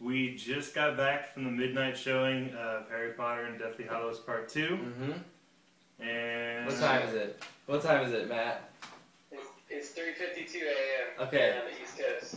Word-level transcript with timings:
We 0.00 0.34
just 0.34 0.74
got 0.74 0.96
back 0.96 1.32
from 1.34 1.44
the 1.44 1.50
midnight 1.50 1.96
showing 1.96 2.54
of 2.54 2.88
Harry 2.88 3.12
Potter 3.12 3.44
and 3.44 3.58
Deathly 3.58 3.84
Hallows 3.84 4.18
Part 4.18 4.48
2. 4.48 4.60
Mm-hmm. 4.68 6.02
And. 6.02 6.66
What 6.66 6.78
time 6.78 7.02
is 7.08 7.14
it? 7.14 7.42
What 7.66 7.82
time 7.82 8.06
is 8.06 8.12
it, 8.12 8.28
Matt? 8.28 8.70
It's 9.68 9.90
3:52 9.90 10.62
a.m. 10.62 11.26
Okay. 11.28 11.36
here 11.52 11.62
on 11.64 11.70
the 11.70 11.82
East 11.82 11.98
Coast. 11.98 12.36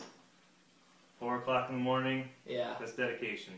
4 1.20 1.38
o'clock 1.38 1.70
in 1.70 1.76
the 1.76 1.81
morning. 1.81 2.28
Yeah. 2.46 2.76
That's 2.79 2.91
dedication. 2.94 3.53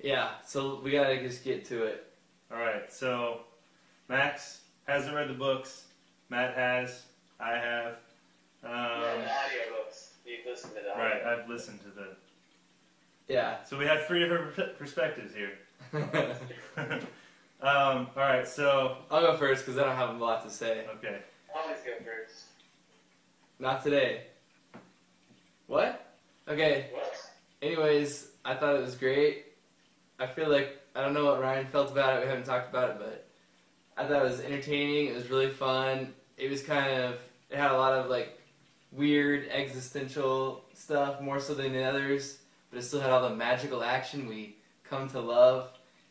Yeah. 0.00 0.30
So 0.46 0.80
we 0.82 0.90
gotta 0.90 1.20
just 1.22 1.44
get 1.44 1.64
to 1.66 1.84
it. 1.84 2.06
Alright, 2.50 2.92
so 2.92 3.40
Max 4.08 4.62
hasn't 4.88 5.14
read 5.14 5.28
the 5.28 5.34
books. 5.34 5.84
Matt 6.30 6.54
has. 6.54 7.02
I 7.38 7.52
have. 7.52 7.96
yeah, 8.64 8.68
Um, 8.70 9.00
the 9.20 9.28
audiobooks. 9.28 10.08
You've 10.26 10.46
listened 10.46 10.72
to 10.74 10.80
the 10.82 10.98
right. 10.98 11.22
I've 11.22 11.48
listened 11.48 11.80
to 11.82 11.88
the. 11.88 12.16
Yeah. 13.28 13.62
So 13.64 13.78
we 13.78 13.86
have 13.86 14.06
three 14.06 14.20
different 14.20 14.54
per- 14.54 14.72
perspectives 14.78 15.34
here. 15.34 15.52
um, 17.62 18.08
Alright, 18.16 18.48
so. 18.48 18.98
I'll 19.10 19.20
go 19.22 19.36
first 19.36 19.64
because 19.64 19.78
I 19.78 19.84
don't 19.84 19.96
have 19.96 20.10
a 20.10 20.18
lot 20.18 20.44
to 20.44 20.50
say. 20.50 20.86
Okay. 20.96 21.18
Always 21.54 21.78
go 21.78 21.92
first. 22.04 22.44
Not 23.58 23.82
today. 23.82 24.24
What? 25.66 26.14
Okay. 26.48 26.90
What? 26.92 27.14
Anyways, 27.62 28.28
I 28.44 28.54
thought 28.54 28.76
it 28.76 28.82
was 28.82 28.96
great. 28.96 29.44
I 30.18 30.26
feel 30.26 30.50
like 30.50 30.80
I 30.94 31.00
don't 31.00 31.14
know 31.14 31.24
what 31.24 31.40
Ryan 31.40 31.66
felt 31.66 31.90
about 31.90 32.18
it. 32.18 32.22
We 32.24 32.28
haven't 32.28 32.44
talked 32.44 32.70
about 32.70 32.90
it, 32.90 32.96
but 32.98 33.28
I 33.96 34.06
thought 34.06 34.22
it 34.22 34.28
was 34.28 34.40
entertaining. 34.40 35.06
It 35.06 35.14
was 35.14 35.30
really 35.30 35.50
fun. 35.50 36.12
It 36.36 36.50
was 36.50 36.62
kind 36.62 36.92
of 37.02 37.20
it 37.50 37.58
had 37.58 37.70
a 37.70 37.76
lot 37.76 37.92
of 37.92 38.10
like 38.10 38.38
weird 38.90 39.48
existential 39.48 40.64
stuff 40.74 41.20
more 41.20 41.40
so 41.40 41.54
than 41.54 41.72
the 41.72 41.82
others, 41.82 42.38
but 42.72 42.78
it 42.80 42.82
still 42.82 43.00
had 43.00 43.10
all 43.10 43.28
the 43.28 43.36
magical 43.36 43.84
action 43.84 44.26
we 44.26 44.56
come 44.82 45.08
to 45.10 45.20
love. 45.20 45.68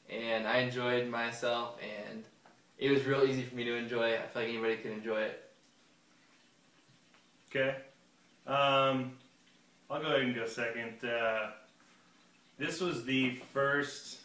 And 0.10 0.46
I 0.48 0.58
enjoyed 0.60 1.08
myself, 1.10 1.78
and 1.82 2.24
it 2.78 2.92
was 2.92 3.06
real 3.06 3.24
easy 3.24 3.42
for 3.44 3.56
me 3.56 3.64
to 3.64 3.76
enjoy. 3.76 4.14
I 4.16 4.18
feel 4.28 4.42
like 4.44 4.50
anybody 4.50 4.76
could 4.78 4.92
enjoy 4.92 5.22
it. 5.22 5.50
Okay. 7.50 7.76
Um, 8.48 9.14
I'll 9.90 10.02
go 10.02 10.08
ahead 10.08 10.22
and 10.22 10.36
go 10.36 10.46
second. 10.46 11.04
Uh, 11.04 11.52
this 12.58 12.80
was 12.82 13.06
the 13.06 13.36
first 13.54 14.20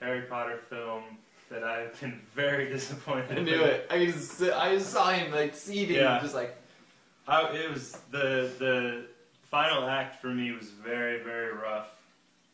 Harry 0.00 0.22
Potter 0.22 0.60
film 0.68 1.02
that 1.50 1.64
I've 1.64 1.98
been 2.00 2.20
very 2.34 2.68
disappointed. 2.68 3.32
I 3.32 3.34
with. 3.36 3.44
knew 3.44 3.62
it. 3.62 3.86
I 3.90 4.04
just 4.06 4.42
I 4.42 4.74
just 4.74 4.90
saw 4.92 5.10
him 5.10 5.32
like 5.32 5.54
seething, 5.54 5.96
Yeah. 5.96 6.20
just 6.20 6.34
like 6.34 6.56
I, 7.26 7.44
it 7.54 7.70
was 7.70 7.92
the 8.10 8.50
the 8.58 9.06
final 9.50 9.86
act 9.88 10.20
for 10.20 10.28
me 10.28 10.52
was 10.52 10.70
very 10.70 11.22
very 11.22 11.52
rough 11.52 11.90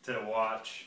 to 0.03 0.25
watch. 0.29 0.85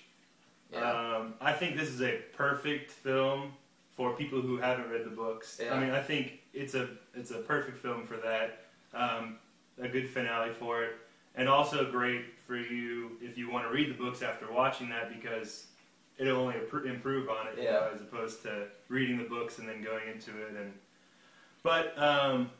yeah. 0.72 1.16
Um, 1.16 1.34
I 1.40 1.52
think 1.52 1.76
this 1.76 1.88
is 1.88 2.00
a 2.02 2.18
perfect 2.36 2.90
film 2.92 3.52
for 3.96 4.12
people 4.14 4.40
who 4.40 4.58
haven't 4.58 4.88
read 4.90 5.04
the 5.04 5.10
books. 5.10 5.60
Yeah. 5.62 5.74
I 5.74 5.80
mean, 5.80 5.90
I 5.90 6.00
think 6.00 6.40
it's 6.54 6.74
a 6.74 6.88
it's 7.14 7.30
a 7.30 7.38
perfect 7.38 7.78
film 7.78 8.06
for 8.06 8.16
that. 8.18 8.64
Um, 8.94 9.36
a 9.80 9.88
good 9.88 10.08
finale 10.08 10.52
for 10.52 10.82
it, 10.84 10.92
and 11.36 11.48
also 11.48 11.90
great 11.90 12.38
for 12.46 12.56
you 12.56 13.12
if 13.20 13.36
you 13.36 13.50
want 13.50 13.66
to 13.66 13.72
read 13.72 13.90
the 13.90 13.94
books 13.94 14.22
after 14.22 14.50
watching 14.50 14.88
that 14.88 15.12
because 15.14 15.66
it'll 16.16 16.36
only 16.40 16.56
improve 16.86 17.28
on 17.28 17.46
it, 17.48 17.58
you 17.58 17.64
know, 17.64 17.90
as 17.94 18.00
opposed 18.00 18.42
to 18.42 18.66
reading 18.88 19.18
the 19.18 19.24
books 19.24 19.58
and 19.58 19.68
then 19.68 19.82
going 19.82 20.08
into 20.12 20.30
it. 20.30 20.54
And 20.58 20.72
but 21.62 21.96
um, 22.00 22.50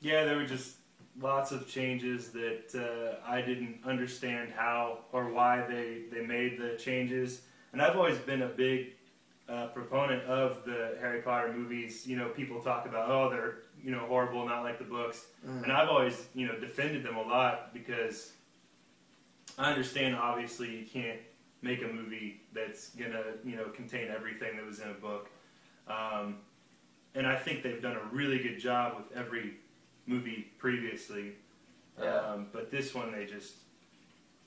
yeah, 0.00 0.24
there 0.24 0.36
were 0.36 0.44
just 0.46 0.76
lots 1.20 1.52
of 1.52 1.66
changes 1.68 2.30
that 2.30 2.74
uh, 2.74 3.30
I 3.30 3.40
didn't 3.40 3.78
understand 3.84 4.50
how 4.54 4.98
or 5.12 5.30
why 5.30 5.64
they 5.66 6.02
they 6.12 6.24
made 6.26 6.58
the 6.58 6.76
changes. 6.78 7.42
And 7.72 7.82
I've 7.82 7.96
always 7.96 8.18
been 8.18 8.42
a 8.42 8.48
big 8.48 8.88
uh, 9.48 9.68
proponent 9.68 10.22
of 10.24 10.64
the 10.64 10.96
Harry 11.00 11.22
Potter 11.22 11.52
movies. 11.52 12.06
You 12.06 12.16
know, 12.16 12.28
people 12.30 12.60
talk 12.60 12.86
about, 12.86 13.08
oh, 13.10 13.30
they're 13.30 13.58
you 13.82 13.90
know 13.90 14.00
horrible, 14.06 14.46
not 14.46 14.62
like 14.62 14.78
the 14.78 14.84
books, 14.84 15.26
Mm. 15.46 15.62
and 15.64 15.72
I've 15.72 15.88
always 15.88 16.26
you 16.34 16.46
know 16.46 16.58
defended 16.58 17.02
them 17.02 17.16
a 17.16 17.22
lot 17.22 17.72
because 17.72 18.32
I 19.58 19.70
understand 19.70 20.14
obviously 20.16 20.76
you 20.76 20.84
can't 20.86 21.20
make 21.62 21.82
a 21.82 21.88
movie 21.88 22.40
that's 22.52 22.90
gonna 22.90 23.22
you 23.44 23.56
know 23.56 23.64
contain 23.74 24.08
everything 24.08 24.56
that 24.56 24.66
was 24.66 24.80
in 24.80 24.88
a 24.90 24.94
book, 24.94 25.30
um, 25.88 26.36
and 27.14 27.26
I 27.26 27.36
think 27.36 27.62
they've 27.62 27.80
done 27.80 27.96
a 27.96 28.04
really 28.14 28.38
good 28.38 28.58
job 28.58 28.96
with 28.96 29.16
every 29.16 29.54
movie 30.06 30.48
previously. 30.58 31.32
Yeah. 32.00 32.16
Um, 32.16 32.46
but 32.52 32.70
this 32.70 32.94
one 32.94 33.12
they 33.12 33.24
just 33.24 33.54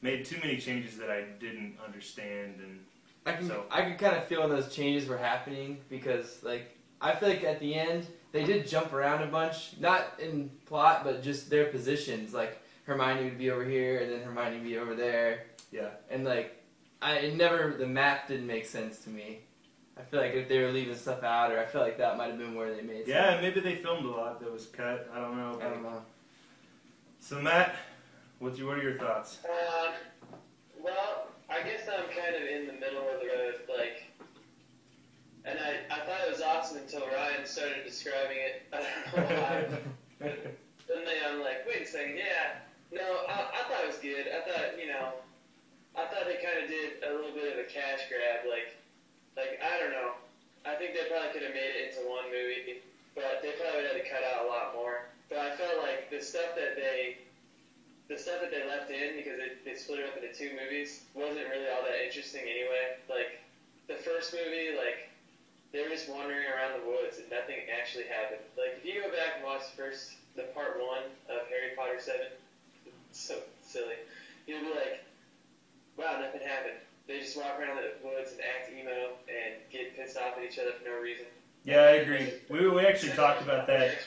made 0.01 0.25
too 0.25 0.37
many 0.41 0.57
changes 0.57 0.97
that 0.97 1.09
I 1.09 1.23
didn't 1.39 1.77
understand 1.85 2.55
and 2.59 2.85
I 3.25 3.33
can 3.33 3.47
So- 3.47 3.65
I 3.69 3.81
could 3.83 3.97
kind 3.97 4.15
of 4.15 4.25
feel 4.25 4.41
when 4.41 4.49
those 4.49 4.73
changes 4.73 5.07
were 5.09 5.17
happening 5.17 5.79
because 5.89 6.41
like 6.43 6.75
I 7.01 7.15
feel 7.15 7.29
like 7.29 7.43
at 7.43 7.59
the 7.59 7.73
end 7.75 8.07
they 8.31 8.43
did 8.43 8.67
jump 8.67 8.93
around 8.93 9.23
a 9.23 9.27
bunch, 9.27 9.73
not 9.79 10.19
in 10.19 10.51
plot 10.65 11.03
but 11.03 11.23
just 11.23 11.49
their 11.49 11.65
positions. 11.65 12.33
Like 12.33 12.61
Hermione 12.85 13.23
would 13.25 13.37
be 13.37 13.51
over 13.51 13.65
here 13.65 13.99
and 13.99 14.11
then 14.11 14.21
Hermione 14.21 14.57
would 14.57 14.63
be 14.63 14.77
over 14.77 14.95
there, 14.95 15.45
yeah. 15.71 15.89
and 16.09 16.23
like 16.23 16.55
I 17.01 17.15
it 17.15 17.35
never 17.35 17.75
the 17.77 17.87
map 17.87 18.27
didn't 18.27 18.47
make 18.47 18.65
sense 18.65 18.99
to 19.03 19.09
me. 19.09 19.39
I 19.99 20.03
feel 20.03 20.21
like 20.21 20.33
if 20.33 20.47
they 20.47 20.59
were 20.59 20.71
leaving 20.71 20.95
stuff 20.95 21.23
out, 21.23 21.51
or 21.51 21.59
I 21.59 21.65
feel 21.65 21.81
like 21.81 21.97
that 21.97 22.17
might 22.17 22.29
have 22.29 22.37
been 22.37 22.55
where 22.55 22.73
they 22.73 22.81
made. 22.81 23.05
Yeah, 23.05 23.39
maybe 23.41 23.59
they 23.59 23.75
filmed 23.75 24.05
a 24.05 24.09
lot 24.09 24.39
that 24.39 24.51
was 24.51 24.67
cut. 24.67 25.09
I 25.13 25.19
don't 25.19 25.35
know. 25.35 25.53
stuff. 25.53 25.63
I 25.65 25.69
don't 25.69 25.83
know. 25.83 26.01
So 27.19 27.41
Matt, 27.41 27.75
what's 28.39 28.57
your, 28.57 28.69
what 28.69 28.79
are 28.79 28.81
your 28.81 28.97
thoughts? 28.97 29.39
Um, 29.43 29.93
well, 30.81 31.27
I 31.49 31.63
guess 31.63 31.81
I'm 31.91 32.05
kind 32.15 32.35
of 32.35 32.47
in 32.47 32.67
the 32.67 32.73
middle 32.73 33.03
of 33.03 33.19
the 33.19 33.27
road, 33.27 33.55
like, 33.67 34.07
and 35.43 35.59
I, 35.59 35.93
I 35.93 35.99
thought 36.05 36.21
it 36.25 36.31
was 36.31 36.41
awesome 36.41 36.77
until 36.77 37.01
Ryan 37.01 37.45
started 37.45 37.83
describing 37.85 38.37
it. 38.37 38.63
I 38.73 38.77
don't 38.77 39.29
know 39.29 39.35
why. 39.35 39.67
but 40.19 40.55
suddenly 40.87 41.13
I'm 41.27 41.41
like, 41.41 41.67
wait 41.67 41.83
a 41.83 41.85
second, 41.85 42.15
yeah. 42.17 42.63
No, 42.91 43.03
I, 43.27 43.51
I 43.51 43.61
thought 43.67 43.83
it 43.83 43.87
was 43.87 43.97
good. 43.97 44.27
I 44.31 44.47
thought, 44.47 44.79
you 44.79 44.87
know, 44.87 45.13
I 45.95 46.05
thought 46.05 46.25
they 46.25 46.39
kind 46.39 46.63
of 46.63 46.69
did 46.69 47.03
a 47.03 47.13
little 47.13 47.31
bit 47.35 47.51
of 47.53 47.59
a 47.59 47.67
cash 47.67 48.07
grab. 48.07 48.47
Like, 48.47 48.49
like 48.49 48.55
I 48.55 48.63
don't 48.63 48.71
know. 48.71 48.78
I 50.69 50.77
think 50.77 50.93
they 50.93 51.09
probably 51.09 51.33
could 51.33 51.41
have 51.41 51.57
made 51.57 51.65
it 51.65 51.89
into 51.89 52.05
one 52.05 52.29
movie, 52.29 52.77
but 53.17 53.41
they 53.41 53.57
probably 53.57 53.81
would 53.81 53.89
have 53.89 53.97
had 53.97 54.05
to 54.05 54.09
cut 54.09 54.21
out 54.21 54.45
a 54.45 54.47
lot 54.47 54.77
more. 54.77 55.09
But 55.25 55.41
I 55.41 55.49
felt 55.57 55.81
like 55.81 56.13
the 56.13 56.21
stuff 56.21 56.53
that 56.53 56.77
they 56.77 57.17
the 58.09 58.17
stuff 58.17 58.41
that 58.41 58.49
they 58.49 58.65
left 58.65 58.89
in 58.89 59.13
because 59.17 59.37
it, 59.37 59.61
they 59.65 59.77
split 59.77 60.01
it 60.01 60.05
up 60.09 60.17
into 60.17 60.33
two 60.33 60.49
movies 60.57 61.05
wasn't 61.13 61.45
really 61.45 61.69
all 61.69 61.85
that 61.85 62.01
interesting 62.01 62.41
anyway. 62.41 62.89
Like 63.09 63.37
the 63.85 63.97
first 63.97 64.33
movie, 64.33 64.73
like 64.73 65.09
they 65.73 65.81
were 65.81 65.89
just 65.89 66.09
wandering 66.09 66.45
around 66.49 66.73
the 66.73 66.85
woods 66.85 67.17
and 67.17 67.29
nothing 67.29 67.61
actually 67.69 68.05
happened. 68.09 68.41
Like 68.57 68.77
if 68.77 68.85
you 68.85 68.97
go 68.97 69.09
back 69.13 69.37
and 69.37 69.45
watch 69.45 69.69
first 69.77 70.13
the 70.37 70.45
part 70.53 70.77
one 70.77 71.05
of 71.29 71.45
Harry 71.49 71.73
Potter 71.77 71.97
seven, 71.97 72.29
it's 73.09 73.21
so 73.21 73.41
silly. 73.61 73.97
You'll 74.45 74.61
be 74.65 74.73
like, 74.73 75.01
wow, 75.97 76.17
nothing 76.17 76.41
happened. 76.41 76.77
They 77.05 77.21
just 77.21 77.37
walk 77.37 77.57
around 77.57 77.77
the 77.77 77.93
woods 78.05 78.33
and 78.33 78.41
act 78.41 78.69
emo 78.69 79.13
and 79.29 79.48
get 80.13 80.15
pissed 80.15 80.17
off 80.25 80.37
at 80.37 80.43
each 80.43 80.59
other 80.59 80.71
for 80.73 80.89
no 80.89 80.99
reason. 80.99 81.25
Yeah, 81.63 81.81
I 81.81 81.89
agree. 81.91 82.33
We, 82.49 82.67
we 82.69 82.85
actually 82.85 83.11
talked 83.13 83.41
about 83.41 83.67
that. 83.67 83.97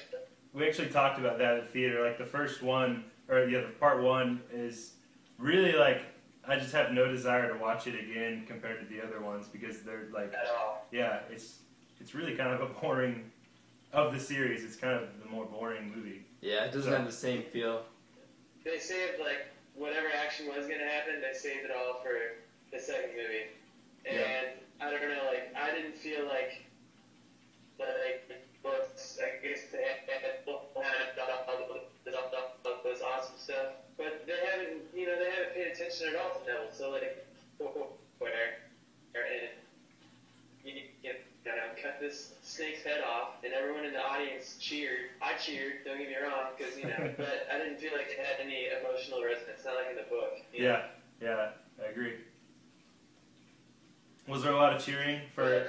We 0.52 0.66
actually 0.66 0.88
talked 0.88 1.18
about 1.18 1.38
that 1.38 1.56
at 1.58 1.66
the 1.66 1.72
theater. 1.72 2.04
Like 2.04 2.18
the 2.18 2.26
first 2.26 2.62
one, 2.62 3.04
or 3.28 3.46
the 3.46 3.56
other 3.58 3.68
part 3.80 4.02
one, 4.02 4.40
is 4.52 4.92
really 5.38 5.72
like 5.72 6.02
I 6.46 6.58
just 6.58 6.72
have 6.72 6.92
no 6.92 7.06
desire 7.10 7.52
to 7.52 7.58
watch 7.58 7.86
it 7.86 7.94
again 7.98 8.44
compared 8.46 8.80
to 8.80 8.94
the 8.94 9.02
other 9.06 9.20
ones 9.20 9.46
because 9.48 9.82
they're 9.82 10.08
like, 10.12 10.32
At 10.34 10.48
all. 10.58 10.86
yeah, 10.90 11.20
it's 11.30 11.58
it's 12.00 12.14
really 12.14 12.34
kind 12.34 12.50
of 12.52 12.60
a 12.62 12.66
boring 12.80 13.30
of 13.92 14.12
the 14.12 14.20
series. 14.20 14.64
It's 14.64 14.76
kind 14.76 14.94
of 14.94 15.08
the 15.22 15.28
more 15.30 15.44
boring 15.44 15.92
movie. 15.94 16.24
Yeah, 16.40 16.64
it 16.64 16.72
doesn't 16.72 16.90
So- 16.90 16.96
have 16.96 17.06
the 17.06 17.12
same 17.12 17.42
feel. 17.44 17.82
They 18.64 18.78
saved 18.78 19.20
like 19.20 19.46
whatever 19.74 20.06
action 20.24 20.46
was 20.48 20.66
gonna 20.66 20.88
happen. 20.88 21.20
They 21.20 21.36
saved 21.36 21.64
it 21.64 21.70
all 21.70 22.00
for 22.02 22.12
the 22.72 22.78
second 22.82 23.10
movie, 23.10 23.46
and 24.06 24.16
Yeah. 24.19 24.44
I 24.82 24.90
don't 24.90 25.08
know. 25.08 25.31
Like 25.31 25.55
I 25.55 25.70
didn't 25.70 25.94
feel 25.94 26.26
like 26.26 26.67
like 27.79 28.26
books. 28.62 29.19
I 29.23 29.38
guess 29.46 29.70
they 29.70 29.82
had 29.82 30.43
all 30.46 30.67
this 32.84 33.00
awesome 33.02 33.38
stuff, 33.38 33.79
but 33.96 34.26
they 34.26 34.38
haven't. 34.50 34.82
You 34.94 35.06
know, 35.06 35.19
they 35.19 35.31
haven't 35.31 35.55
paid 35.55 35.70
attention 35.70 36.08
at 36.11 36.17
all 36.19 36.34
to 36.34 36.46
Neville. 36.46 36.75
So 36.75 36.90
like, 36.90 37.25
where 38.19 38.32
and 39.14 39.55
you, 40.64 40.82
you 41.02 41.11
know, 41.11 41.55
cut 41.81 41.99
this 42.00 42.35
snake's 42.43 42.82
head 42.82 43.02
off, 43.06 43.38
and 43.44 43.52
everyone 43.52 43.85
in 43.85 43.93
the 43.93 44.02
audience 44.02 44.56
cheered. 44.58 45.14
I 45.23 45.35
cheered. 45.38 45.85
Don't 45.85 45.99
get 45.99 46.08
me 46.08 46.14
wrong, 46.19 46.50
because 46.58 46.76
you 46.76 46.87
know, 46.87 47.14
but 47.17 47.46
I 47.52 47.58
didn't 47.58 47.78
feel 47.78 47.93
like 47.93 48.11
it 48.11 48.19
had 48.19 48.44
any 48.44 48.67
emotional 48.67 49.23
resonance. 49.23 49.62
Not 49.64 49.75
like 49.76 49.90
in 49.90 49.96
the 49.96 50.11
book. 50.11 50.38
you 50.52 50.67
know? 50.67 50.82
Yeah, 51.23 51.28
yeah, 51.28 51.85
I 51.85 51.90
agree. 51.90 52.19
Was 54.28 54.42
there 54.42 54.52
a 54.52 54.56
lot 54.56 54.72
of 54.74 54.84
cheering 54.84 55.20
for 55.34 55.44
But, 55.44 55.69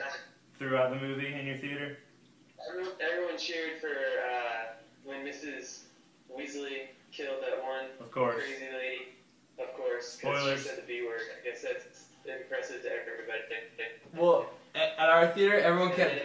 throughout 0.59 0.91
the 0.91 0.97
movie 1.05 1.33
in 1.33 1.45
your 1.47 1.57
theater? 1.57 1.97
Everyone, 2.69 2.94
everyone 3.01 3.38
cheered 3.38 3.79
for 3.81 3.88
uh, 3.88 4.73
when 5.03 5.25
Mrs. 5.25 5.79
Weasley 6.31 6.88
killed 7.11 7.41
that 7.41 7.61
one 7.61 7.85
Of 8.00 8.11
course. 8.11 8.35
crazy 8.35 8.65
lady. 8.73 9.07
Of 9.59 9.73
course, 9.75 10.15
because 10.15 10.39
Spoilers. 10.39 10.61
she 10.61 10.67
said 10.67 10.77
the 10.77 10.81
B 10.88 11.03
word. 11.05 11.21
I 11.39 11.47
guess 11.47 11.61
that's 11.61 12.05
impressive 12.25 12.81
to 12.83 12.89
everybody. 12.89 13.41
Well, 14.15 14.50
at, 14.73 14.94
at 14.97 15.09
our 15.09 15.27
theater, 15.27 15.59
everyone 15.59 15.91
kept 15.94 16.15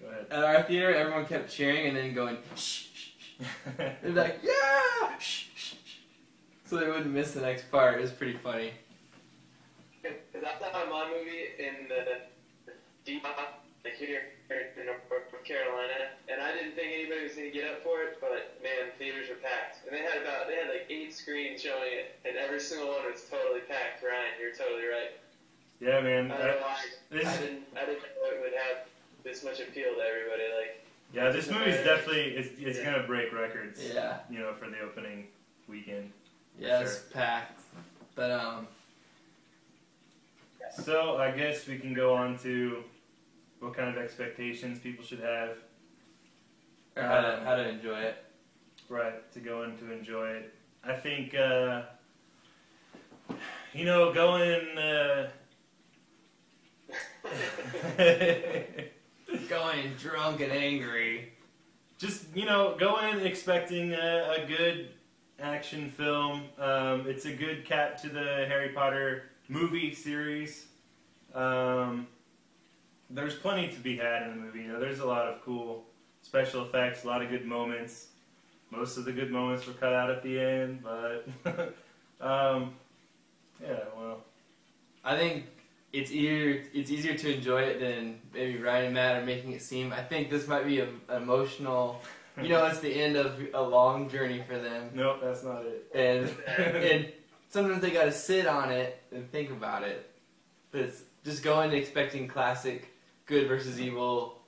Go 0.00 0.08
ahead. 0.08 0.26
at 0.30 0.44
our 0.44 0.62
theater, 0.64 0.94
everyone 0.94 1.26
kept 1.26 1.50
cheering 1.52 1.86
and 1.86 1.96
then 1.96 2.12
going 2.14 2.38
shh. 2.56 2.60
shh, 2.94 3.08
shh. 3.18 3.38
They'd 3.76 4.02
be 4.02 4.10
like, 4.10 4.40
yeah, 4.42 5.16
shh, 5.18 5.46
shh, 5.54 5.74
shh. 5.84 5.94
so 6.64 6.76
they 6.76 6.86
wouldn't 6.88 7.06
miss 7.12 7.32
the 7.32 7.40
next 7.42 7.70
part. 7.70 7.98
It 7.98 8.00
was 8.02 8.10
pretty 8.12 8.36
funny. 8.38 8.72
Because 10.42 10.58
I 10.58 10.72
saw 10.74 10.90
my 10.90 11.06
movie 11.06 11.54
in 11.62 11.86
the 11.86 12.26
deep, 13.06 13.22
like 13.22 13.94
here 13.94 14.34
in 14.50 14.86
North 14.86 15.06
Carolina, 15.46 16.18
and 16.26 16.42
I 16.42 16.50
didn't 16.50 16.74
think 16.74 16.90
anybody 16.98 17.22
was 17.30 17.38
gonna 17.38 17.54
get 17.54 17.70
up 17.70 17.82
for 17.86 18.02
it, 18.02 18.18
but 18.20 18.58
man, 18.58 18.90
theaters 18.98 19.28
were 19.30 19.38
packed, 19.38 19.86
and 19.86 19.94
they 19.94 20.02
had 20.02 20.18
about 20.26 20.48
they 20.50 20.58
had 20.58 20.66
like 20.66 20.90
eight 20.90 21.14
screens 21.14 21.62
showing 21.62 21.94
it, 21.94 22.18
and 22.26 22.34
every 22.36 22.58
single 22.58 22.88
one 22.90 23.06
was 23.06 23.22
totally 23.30 23.60
packed. 23.70 24.02
Ryan, 24.02 24.34
you're 24.42 24.50
totally 24.50 24.82
right. 24.90 25.14
Yeah, 25.78 26.00
man. 26.02 26.32
I 26.32 26.38
don't 26.38 26.46
know 26.58 26.66
I- 26.66 26.74
why. 26.74 26.78
this, 27.14 27.26
I 27.26 27.36
didn't, 27.38 27.62
I 27.78 27.86
didn't 27.86 28.02
know 28.02 28.26
it 28.34 28.40
would 28.42 28.58
have 28.58 28.90
this 29.22 29.44
much 29.46 29.60
appeal 29.62 29.94
to 29.94 30.02
everybody. 30.02 30.42
Like, 30.58 30.82
yeah, 31.14 31.30
this 31.30 31.46
movie's 31.48 31.78
definitely 31.86 32.34
it's, 32.34 32.50
it's 32.58 32.78
Yeah. 32.82 32.84
gonna 32.98 33.06
break 33.06 33.32
records. 33.32 33.78
Yeah, 33.78 34.26
You 34.28 34.40
know, 34.40 34.54
for 34.58 34.66
the 34.68 34.80
opening 34.80 35.28
weekend. 35.68 36.10
yeah, 36.58 36.80
it's 36.82 36.98
packed. 37.14 37.62
But 38.16 38.30
um, 38.32 38.66
So 40.74 41.16
I 41.18 41.30
guess 41.32 41.66
we 41.66 41.78
can 41.78 41.92
go 41.94 42.14
on 42.14 42.38
to 42.38 42.82
what 43.60 43.74
kind 43.74 43.88
of 43.94 44.02
expectations 44.02 44.78
people 44.78 45.04
should 45.04 45.20
have, 45.20 45.56
or 46.96 47.02
how 47.02 47.20
to 47.20 47.40
how 47.44 47.56
to 47.56 47.68
enjoy 47.68 48.00
it. 48.00 48.24
right, 48.88 49.30
to 49.32 49.40
go 49.40 49.62
in 49.64 49.76
to 49.78 49.92
enjoy 49.92 50.28
it. 50.28 50.54
I 50.84 50.94
think, 50.94 51.34
uh, 51.34 51.82
you 53.72 53.84
know, 53.84 54.12
going. 54.12 54.78
Uh, 54.78 55.28
Going 59.48 59.94
drunk 59.98 60.40
and 60.40 60.52
angry. 60.52 61.32
just 61.98 62.24
you 62.34 62.44
know 62.44 62.76
go 62.78 62.98
in 63.00 63.20
expecting 63.20 63.92
a, 63.92 64.36
a 64.38 64.46
good 64.46 64.90
action 65.40 65.88
film 65.90 66.44
um, 66.58 67.04
it's 67.06 67.24
a 67.24 67.32
good 67.32 67.64
cap 67.64 68.00
to 68.02 68.08
the 68.08 68.44
harry 68.48 68.70
potter 68.70 69.24
movie 69.48 69.94
series. 69.94 70.66
Um, 71.34 72.06
there's 73.10 73.34
plenty 73.34 73.68
to 73.68 73.80
be 73.80 73.96
had 73.96 74.22
in 74.22 74.30
the 74.30 74.36
movie. 74.36 74.60
You 74.60 74.68
know 74.68 74.80
there's 74.80 75.00
a 75.00 75.06
lot 75.06 75.26
of 75.26 75.42
cool 75.42 75.84
special 76.22 76.64
effects 76.64 77.04
a 77.04 77.06
lot 77.06 77.22
of 77.22 77.28
good 77.28 77.46
moments. 77.46 78.08
Most 78.70 78.96
of 78.96 79.04
the 79.04 79.12
good 79.12 79.30
moments 79.30 79.66
were 79.66 79.74
cut 79.74 79.92
out 79.92 80.10
at 80.10 80.22
the 80.22 80.40
end 80.40 80.82
but 80.82 81.28
um, 82.20 82.74
yeah 83.62 83.80
well. 83.96 84.20
I 85.04 85.16
think 85.16 85.46
it's 85.92 86.10
easier 86.10 86.62
it's 86.72 86.90
easier 86.90 87.14
to 87.14 87.34
enjoy 87.34 87.62
it 87.62 87.80
than 87.80 88.18
maybe 88.32 88.58
Ryan 88.58 88.86
and 88.86 88.94
Matt 88.94 89.22
are 89.22 89.26
making 89.26 89.52
it 89.52 89.62
seem. 89.62 89.92
I 89.92 90.02
think 90.02 90.30
this 90.30 90.48
might 90.48 90.64
be 90.64 90.80
a, 90.80 90.88
an 91.08 91.22
emotional. 91.22 92.00
You 92.40 92.48
know, 92.48 92.64
it's 92.64 92.80
the 92.80 92.90
end 92.90 93.16
of 93.16 93.38
a 93.52 93.60
long 93.60 94.08
journey 94.08 94.42
for 94.48 94.58
them, 94.58 94.90
nope 94.94 95.18
that's 95.22 95.44
not 95.44 95.64
it. 95.66 95.86
And 95.94 96.30
and 96.56 97.12
sometimes 97.52 97.82
they 97.82 97.90
got 97.90 98.04
to 98.04 98.12
sit 98.12 98.46
on 98.46 98.72
it 98.72 99.00
and 99.12 99.30
think 99.30 99.50
about 99.50 99.82
it. 99.84 100.10
But 100.72 100.80
it's 100.82 101.02
just 101.24 101.42
going 101.42 101.72
expecting 101.72 102.26
classic 102.26 102.88
good 103.26 103.46
versus 103.46 103.78
evil 103.80 104.38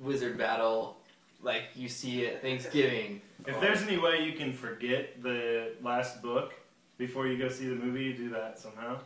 wizard 0.00 0.36
battle 0.38 0.98
like 1.42 1.64
you 1.74 1.88
see 1.88 2.26
at 2.26 2.42
Thanksgiving. 2.42 3.20
if 3.46 3.60
there's 3.60 3.82
any 3.82 3.98
way 3.98 4.24
you 4.24 4.32
can 4.34 4.52
forget 4.52 5.20
the 5.22 5.72
last 5.82 6.22
book 6.22 6.54
before 6.98 7.26
you 7.26 7.36
go 7.38 7.48
see 7.48 7.66
the 7.68 7.74
movie 7.74 8.12
do 8.12 8.28
that 8.30 8.58
somehow 8.58 8.98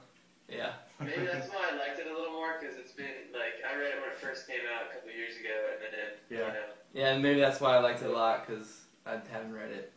Yeah. 0.48 0.72
maybe 1.00 1.24
that's 1.26 1.48
why 1.48 1.70
I 1.72 1.76
liked 1.76 1.98
it 1.98 2.06
a 2.06 2.14
little 2.14 2.32
more 2.32 2.56
because 2.60 2.76
it's 2.76 2.92
been 2.92 3.06
like 3.32 3.54
I 3.68 3.76
read 3.78 3.94
it 3.94 4.00
when 4.00 4.10
it 4.10 4.18
first 4.18 4.46
came 4.46 4.60
out 4.74 4.82
a 4.90 4.94
couple 4.94 5.10
years 5.10 5.36
ago, 5.36 5.48
and 5.72 5.92
then 5.92 6.10
Yeah. 6.38 6.46
you 6.46 6.52
know, 6.52 6.64
Yeah, 7.14 7.18
maybe 7.18 7.40
that's 7.40 7.60
why 7.60 7.76
I 7.76 7.78
liked 7.80 8.02
it 8.02 8.10
a 8.10 8.12
lot 8.12 8.46
because 8.46 8.82
I 9.06 9.12
haven't 9.32 9.54
read 9.54 9.70
it. 9.70 9.92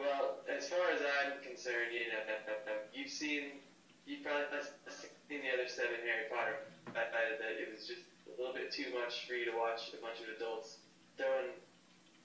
Well, 0.00 0.40
as 0.48 0.64
far 0.64 0.88
as 0.96 1.04
I'm 1.04 1.44
concerned, 1.44 1.92
you 1.92 2.08
know, 2.08 2.24
you've 2.96 3.12
seen, 3.12 3.60
you've 4.08 4.24
probably 4.24 4.48
seen 4.88 5.44
the 5.44 5.52
other 5.52 5.68
seven 5.68 6.00
Harry 6.08 6.24
Potter. 6.32 6.56
I, 6.96 7.04
I, 7.04 7.22
that 7.36 7.60
it 7.60 7.68
was 7.68 7.84
just 7.84 8.08
a 8.24 8.32
little 8.40 8.56
bit 8.56 8.72
too 8.72 8.88
much 8.96 9.28
for 9.28 9.36
you 9.36 9.44
to 9.52 9.52
watch 9.52 9.92
a 9.92 10.00
bunch 10.00 10.24
of 10.24 10.32
adults 10.32 10.80
throwing 11.20 11.52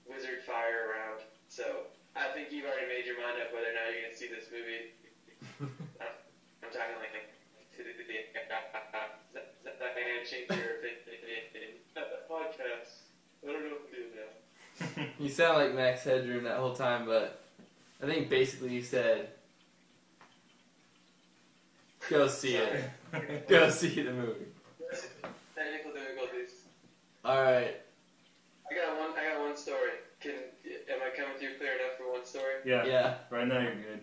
wizard 0.07 0.47
fire 0.47 0.87
around. 0.87 1.27
So 1.51 1.91
I 2.15 2.31
think 2.31 2.55
you've 2.55 2.63
already 2.63 2.87
made 2.87 3.03
your 3.03 3.19
mind 3.19 3.43
up 3.43 3.51
whether 3.51 3.67
or 3.67 3.75
not 3.75 3.91
you're 3.91 4.07
going 4.07 4.15
to 4.15 4.21
see 4.23 4.31
this 4.31 4.47
movie. 4.47 4.95
I'm 6.63 6.71
talking 6.71 6.95
like 7.03 7.27
to 7.75 7.83
the 7.83 7.91
the 7.91 8.23
that 9.35 9.51
that 9.67 9.75
that 9.83 9.91
going 9.99 10.23
to 10.23 10.23
change 10.23 10.47
your 10.47 10.79
opinion. 10.79 11.83
Podcast. 12.31 13.11
I 13.43 13.51
don't 13.51 13.67
know 13.67 13.77
if 13.77 13.83
I'm 13.83 13.91
doing 13.91 14.15
now. 14.15 14.31
You 15.23 15.29
sound 15.29 15.57
like 15.59 15.75
Max 15.75 16.03
Headroom 16.03 16.43
that 16.45 16.57
whole 16.57 16.73
time, 16.73 17.05
but 17.05 17.44
I 18.01 18.05
think 18.05 18.29
basically 18.29 18.73
you 18.73 18.81
said, 18.81 19.29
"Go 22.09 22.27
see 22.27 22.55
it. 22.55 22.83
Go 23.47 23.69
see 23.69 24.01
the 24.01 24.11
movie." 24.11 24.45
Technical 25.55 25.93
difficulties. 25.93 26.51
All 27.23 27.41
right. 27.41 27.77
I 28.69 28.73
got 28.75 28.99
one. 28.99 29.11
I 29.17 29.33
got 29.33 29.41
one 29.41 29.55
story. 29.57 29.91
Can 30.19 30.33
am 30.91 30.99
I 31.01 31.15
coming 31.15 31.37
through 31.39 31.57
clear 31.57 31.73
enough 31.79 31.97
for 31.97 32.11
one 32.11 32.25
story? 32.25 32.55
yeah, 32.65 32.85
Yeah. 32.85 33.13
right 33.29 33.47
now 33.47 33.59
you're 33.61 33.75
good. 33.75 34.01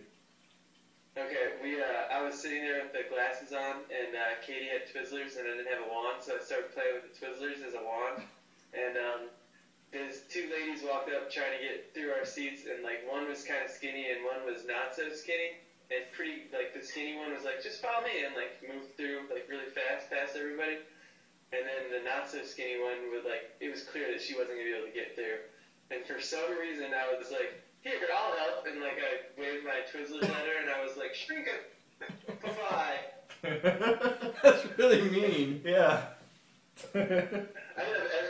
Okay. 1.18 1.60
We. 1.62 1.80
Uh, 1.80 1.84
I 2.10 2.22
was 2.22 2.34
sitting 2.40 2.62
there 2.62 2.82
with 2.82 2.92
the 2.92 3.04
glasses 3.12 3.52
on, 3.52 3.84
and 3.92 4.16
uh, 4.16 4.40
Katie 4.46 4.68
had 4.72 4.88
Twizzlers, 4.88 5.36
and 5.38 5.46
I 5.46 5.56
didn't 5.58 5.68
have 5.68 5.84
a 5.86 5.88
wand, 5.92 6.22
so 6.22 6.36
I 6.40 6.42
started 6.44 6.72
playing 6.74 6.94
with 7.02 7.12
the 7.12 7.14
Twizzlers 7.20 7.60
as 7.66 7.74
a 7.74 7.82
wand. 7.84 8.24
And 8.72 8.96
um, 8.96 9.20
there's 9.28 9.41
two 10.32 10.48
ladies 10.48 10.80
walked 10.82 11.12
up 11.12 11.28
trying 11.30 11.52
to 11.52 11.60
get 11.60 11.92
through 11.92 12.16
our 12.16 12.24
seats, 12.24 12.64
and 12.64 12.82
like 12.82 13.04
one 13.04 13.28
was 13.28 13.44
kind 13.44 13.60
of 13.64 13.70
skinny, 13.70 14.08
and 14.10 14.24
one 14.24 14.40
was 14.48 14.64
not 14.64 14.96
so 14.96 15.12
skinny. 15.12 15.60
And 15.92 16.08
pretty 16.16 16.48
like 16.56 16.72
the 16.72 16.80
skinny 16.80 17.20
one 17.20 17.36
was 17.36 17.44
like, 17.44 17.60
just 17.62 17.84
follow 17.84 18.00
me, 18.00 18.24
and 18.24 18.32
like 18.32 18.56
moved 18.64 18.96
through 18.96 19.28
like 19.28 19.44
really 19.52 19.68
fast 19.68 20.08
past 20.08 20.32
everybody. 20.34 20.80
And 21.52 21.68
then 21.68 21.92
the 21.92 22.00
not 22.00 22.32
so 22.32 22.40
skinny 22.48 22.80
one 22.80 23.12
would 23.12 23.28
like, 23.28 23.52
it 23.60 23.68
was 23.68 23.84
clear 23.84 24.08
that 24.08 24.24
she 24.24 24.32
wasn't 24.32 24.56
gonna 24.56 24.72
be 24.72 24.76
able 24.76 24.88
to 24.88 24.96
get 24.96 25.12
through. 25.12 25.44
And 25.92 26.00
for 26.08 26.16
some 26.16 26.48
reason, 26.56 26.96
I 26.96 27.12
was 27.12 27.28
like, 27.30 27.60
here, 27.84 28.00
I'll 28.08 28.32
help. 28.40 28.64
And 28.66 28.80
like, 28.80 28.96
I 28.96 29.28
waved 29.38 29.68
my 29.68 29.84
Twizzlers 29.92 30.24
at 30.24 30.46
her, 30.48 30.56
and 30.64 30.70
I 30.70 30.80
was 30.82 30.96
like, 30.96 31.12
shrink 31.14 31.46
it. 31.46 31.76
Bye-bye. 32.40 32.96
That's 34.42 34.78
really 34.78 35.02
mean. 35.10 35.60
yeah. 35.64 36.04
I 36.94 36.98
know, 36.98 37.04
ev- 37.04 37.44
everybody 37.76 37.76
laughed, 37.76 38.21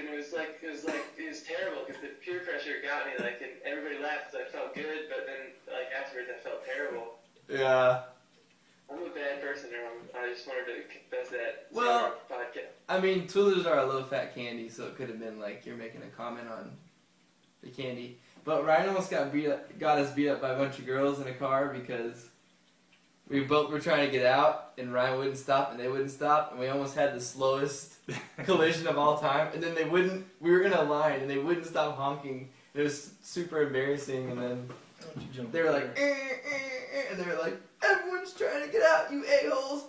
and 0.00 0.08
it 0.08 0.16
was 0.16 0.32
like, 0.32 0.58
it 0.64 0.70
was 0.72 0.84
like, 0.84 1.04
it 1.20 1.28
was 1.28 1.42
terrible, 1.44 1.84
because 1.86 2.00
the 2.00 2.16
peer 2.24 2.40
pressure 2.40 2.80
got 2.82 3.04
me, 3.06 3.12
like, 3.20 3.44
and 3.44 3.52
everybody 3.68 4.00
laughed, 4.02 4.32
so 4.32 4.40
I 4.40 4.48
felt 4.48 4.74
good, 4.74 5.12
but 5.12 5.28
then, 5.28 5.52
like, 5.68 5.92
afterwards, 5.92 6.32
I 6.32 6.40
felt 6.40 6.64
terrible. 6.64 7.20
Yeah. 7.48 8.08
I'm 8.90 9.04
a 9.04 9.14
bad 9.14 9.40
person, 9.44 9.70
or 9.70 9.84
I'm, 9.86 10.34
just 10.34 10.48
wanted 10.48 10.66
to 10.66 10.82
confess 10.88 11.28
that. 11.30 11.68
Well- 11.70 12.14
I 12.90 12.98
mean, 12.98 13.28
Twizzlers 13.28 13.66
are 13.66 13.78
a 13.78 13.86
low-fat 13.86 14.34
candy, 14.34 14.68
so 14.68 14.86
it 14.86 14.96
could 14.96 15.08
have 15.08 15.20
been 15.20 15.38
like 15.38 15.64
you're 15.64 15.76
making 15.76 16.02
a 16.02 16.08
comment 16.16 16.48
on 16.48 16.72
the 17.62 17.70
candy. 17.70 18.18
But 18.44 18.64
Ryan 18.64 18.88
almost 18.88 19.12
got 19.12 19.32
beat 19.32 19.48
up, 19.48 19.78
got 19.78 19.98
us 19.98 20.12
beat 20.12 20.28
up 20.28 20.40
by 20.42 20.50
a 20.50 20.56
bunch 20.56 20.80
of 20.80 20.86
girls 20.86 21.20
in 21.20 21.28
a 21.28 21.32
car 21.32 21.68
because 21.68 22.29
we 23.30 23.40
both 23.40 23.70
were 23.70 23.78
trying 23.78 24.04
to 24.04 24.12
get 24.12 24.26
out, 24.26 24.72
and 24.76 24.92
Ryan 24.92 25.18
wouldn't 25.18 25.38
stop, 25.38 25.70
and 25.70 25.78
they 25.78 25.88
wouldn't 25.88 26.10
stop, 26.10 26.50
and 26.50 26.58
we 26.60 26.66
almost 26.66 26.96
had 26.96 27.14
the 27.14 27.20
slowest 27.20 27.94
collision 28.44 28.88
of 28.88 28.98
all 28.98 29.18
time. 29.18 29.52
And 29.54 29.62
then 29.62 29.74
they 29.76 29.84
wouldn't. 29.84 30.26
We 30.40 30.50
were 30.50 30.62
in 30.62 30.72
a 30.72 30.82
line, 30.82 31.20
and 31.20 31.30
they 31.30 31.38
wouldn't 31.38 31.66
stop 31.66 31.96
honking. 31.96 32.50
It 32.74 32.82
was 32.82 33.12
super 33.22 33.62
embarrassing. 33.62 34.30
And 34.32 34.42
then 34.42 34.68
they 35.52 35.62
were 35.62 35.70
like, 35.70 35.96
eh, 35.96 36.02
eh, 36.02 36.52
eh, 36.52 37.02
and 37.10 37.20
they 37.20 37.24
were 37.24 37.38
like, 37.40 37.56
"Everyone's 37.82 38.32
trying 38.32 38.66
to 38.66 38.72
get 38.72 38.82
out, 38.82 39.12
you 39.12 39.24
a 39.24 39.48
holes!" 39.48 39.84